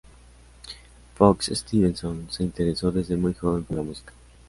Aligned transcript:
Fox 1.13 1.51
Stevenson 1.53 2.25
se 2.31 2.41
interesó 2.41 2.89
desde 2.91 3.15
muy 3.15 3.35
joven 3.35 3.65
por 3.65 3.77
la 3.77 3.83
música. 3.83 4.11